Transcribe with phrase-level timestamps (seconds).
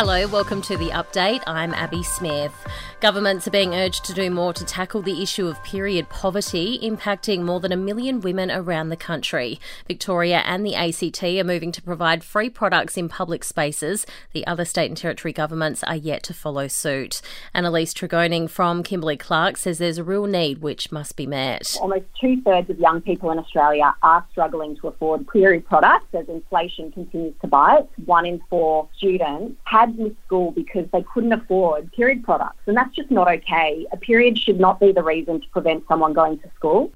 [0.00, 1.42] Hello, welcome to the update.
[1.44, 2.54] I'm Abby Smith.
[3.00, 7.42] Governments are being urged to do more to tackle the issue of period poverty, impacting
[7.42, 9.58] more than a million women around the country.
[9.88, 14.06] Victoria and the ACT are moving to provide free products in public spaces.
[14.32, 17.20] The other state and territory governments are yet to follow suit.
[17.52, 21.76] Annalise Tregoning from Kimberly-Clark says there's a real need which must be met.
[21.80, 26.28] Almost two thirds of young people in Australia are struggling to afford period products as
[26.28, 27.88] inflation continues to bite.
[28.06, 32.62] One in four students had had missed school because they couldn't afford period products.
[32.66, 33.86] And that's just not okay.
[33.92, 36.92] A period should not be the reason to prevent someone going to school.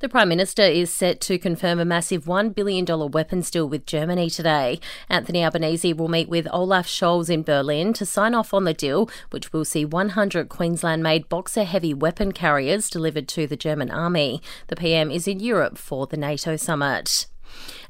[0.00, 4.30] The Prime Minister is set to confirm a massive $1 billion weapons deal with Germany
[4.30, 4.80] today.
[5.08, 9.10] Anthony Albanese will meet with Olaf Scholz in Berlin to sign off on the deal,
[9.30, 14.40] which will see 100 Queensland made Boxer heavy weapon carriers delivered to the German army.
[14.68, 17.26] The PM is in Europe for the NATO summit.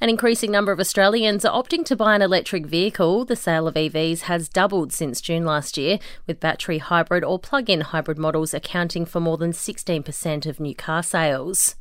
[0.00, 3.24] An increasing number of Australians are opting to buy an electric vehicle.
[3.24, 7.68] The sale of EVs has doubled since June last year, with battery hybrid or plug
[7.68, 11.74] in hybrid models accounting for more than 16% of new car sales.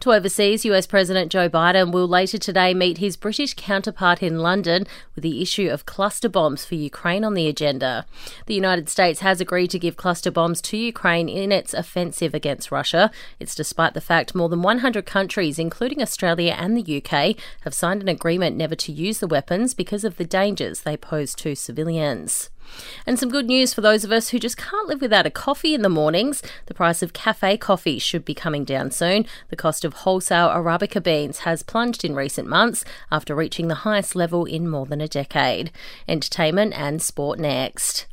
[0.00, 4.86] To overseas, US President Joe Biden will later today meet his British counterpart in London
[5.14, 8.06] with the issue of cluster bombs for Ukraine on the agenda.
[8.46, 12.70] The United States has agreed to give cluster bombs to Ukraine in its offensive against
[12.70, 13.10] Russia.
[13.40, 18.02] It's despite the fact more than 100 countries, including Australia and the UK, have signed
[18.02, 22.50] an agreement never to use the weapons because of the dangers they pose to civilians.
[23.06, 25.74] And some good news for those of us who just can't live without a coffee
[25.74, 26.42] in the mornings.
[26.66, 29.26] The price of cafe coffee should be coming down soon.
[29.50, 34.16] The cost of wholesale Arabica beans has plunged in recent months after reaching the highest
[34.16, 35.70] level in more than a decade.
[36.08, 38.06] Entertainment and sport next.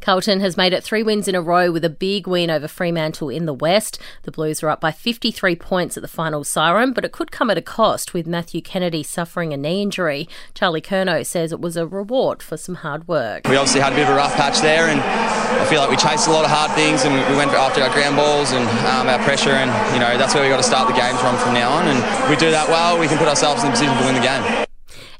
[0.00, 3.28] Carlton has made it three wins in a row with a big win over Fremantle
[3.28, 3.98] in the West.
[4.22, 7.50] The Blues are up by 53 points at the final siren, but it could come
[7.50, 10.28] at a cost with Matthew Kennedy suffering a knee injury.
[10.54, 13.46] Charlie Curnow says it was a reward for some hard work.
[13.48, 15.96] We obviously had a bit of a rough patch there, and I feel like we
[15.96, 19.08] chased a lot of hard things and we went after our ground balls and um,
[19.08, 21.54] our pressure, and you know that's where we got to start the games from from
[21.54, 21.88] now on.
[21.88, 21.98] And
[22.30, 24.65] we do that well, we can put ourselves in a position to win the game.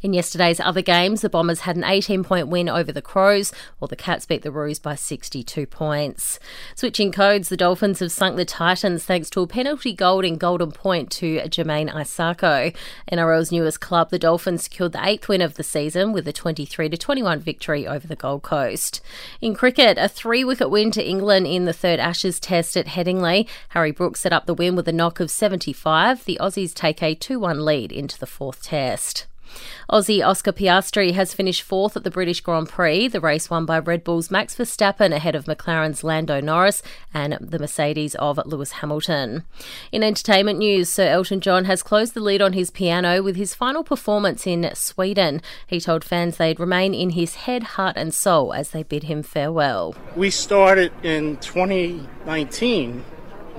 [0.07, 3.51] In yesterday's other games, the Bombers had an 18 point win over the Crows,
[3.81, 6.39] while the Cats beat the Roos by 62 points.
[6.77, 10.71] Switching codes, the Dolphins have sunk the Titans thanks to a penalty goal in Golden
[10.71, 12.73] Point to Jamayne Isaako.
[13.11, 16.89] NRL's newest club, the Dolphins secured the eighth win of the season with a 23
[16.89, 19.01] 21 victory over the Gold Coast.
[19.41, 23.49] In cricket, a three wicket win to England in the third Ashes test at Headingley.
[23.71, 26.27] Harry Brooks set up the win with a knock of 75.
[26.27, 29.27] The Aussies take a 2 1 lead into the fourth test.
[29.91, 33.79] Aussie Oscar Piastri has finished fourth at the British Grand Prix, the race won by
[33.79, 36.83] Red Bull's Max Verstappen ahead of McLaren's Lando Norris
[37.15, 39.45] and the Mercedes of Lewis Hamilton.
[39.93, 43.55] In entertainment news, Sir Elton John has closed the lead on his piano with his
[43.55, 45.41] final performance in Sweden.
[45.67, 49.23] He told fans they'd remain in his head, heart, and soul as they bid him
[49.23, 49.95] farewell.
[50.15, 53.05] We started in 2019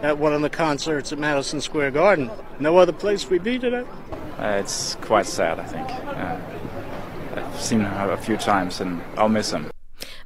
[0.01, 2.29] at one of the concerts at Madison Square Garden.
[2.59, 3.85] No other place we'd be today.
[4.37, 5.89] Uh, it's quite sad, I think.
[5.89, 6.39] Uh,
[7.35, 9.69] I've seen her a few times and I'll miss him.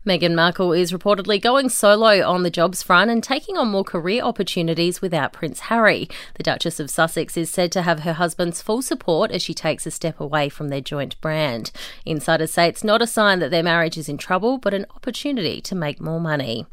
[0.05, 4.23] Meghan Markle is reportedly going solo on the jobs front and taking on more career
[4.23, 6.09] opportunities without Prince Harry.
[6.33, 9.85] The Duchess of Sussex is said to have her husband's full support as she takes
[9.85, 11.71] a step away from their joint brand.
[12.03, 15.61] Insiders say it's not a sign that their marriage is in trouble, but an opportunity
[15.61, 16.65] to make more money.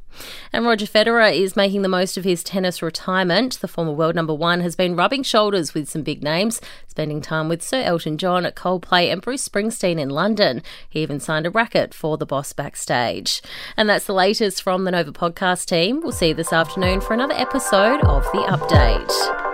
[0.53, 3.61] And Roger Federer is making the most of his tennis retirement.
[3.61, 7.49] The former world number one has been rubbing shoulders with some big names, spending time
[7.49, 10.63] with Sir Elton John at Coldplay and Bruce Springsteen in London.
[10.89, 13.43] He even signed a racket for the boss backstage.
[13.77, 16.01] And that's the latest from the Nova podcast team.
[16.01, 19.48] We'll see you this afternoon for another episode of The Update.